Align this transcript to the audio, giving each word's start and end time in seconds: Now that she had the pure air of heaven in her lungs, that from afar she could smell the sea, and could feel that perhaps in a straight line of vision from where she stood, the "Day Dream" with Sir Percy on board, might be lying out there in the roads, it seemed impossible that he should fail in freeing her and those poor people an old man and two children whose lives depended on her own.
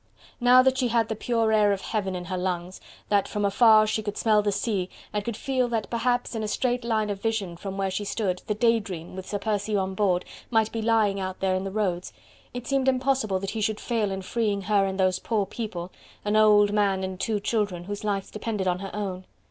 Now 0.39 0.63
that 0.63 0.79
she 0.79 0.87
had 0.87 1.09
the 1.09 1.15
pure 1.15 1.51
air 1.51 1.71
of 1.71 1.81
heaven 1.81 2.15
in 2.15 2.25
her 2.25 2.37
lungs, 2.39 2.81
that 3.09 3.27
from 3.27 3.45
afar 3.45 3.85
she 3.85 4.01
could 4.01 4.17
smell 4.17 4.41
the 4.41 4.51
sea, 4.51 4.89
and 5.13 5.23
could 5.23 5.37
feel 5.37 5.67
that 5.67 5.91
perhaps 5.91 6.33
in 6.33 6.41
a 6.41 6.47
straight 6.47 6.83
line 6.83 7.11
of 7.11 7.21
vision 7.21 7.55
from 7.55 7.77
where 7.77 7.91
she 7.91 8.03
stood, 8.03 8.41
the 8.47 8.55
"Day 8.55 8.79
Dream" 8.79 9.15
with 9.15 9.27
Sir 9.27 9.37
Percy 9.37 9.75
on 9.75 9.93
board, 9.93 10.25
might 10.49 10.71
be 10.71 10.81
lying 10.81 11.19
out 11.19 11.39
there 11.39 11.53
in 11.53 11.65
the 11.65 11.69
roads, 11.71 12.13
it 12.51 12.65
seemed 12.65 12.87
impossible 12.87 13.37
that 13.37 13.51
he 13.51 13.61
should 13.61 13.79
fail 13.79 14.09
in 14.09 14.23
freeing 14.23 14.63
her 14.63 14.85
and 14.87 14.99
those 14.99 15.19
poor 15.19 15.45
people 15.45 15.91
an 16.25 16.35
old 16.35 16.73
man 16.73 17.03
and 17.03 17.19
two 17.19 17.39
children 17.39 17.83
whose 17.83 18.03
lives 18.03 18.31
depended 18.31 18.67
on 18.67 18.79
her 18.79 18.89
own. 18.95 19.23